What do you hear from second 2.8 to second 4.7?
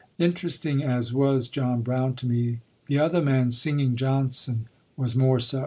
the other man, "Singing Johnson,"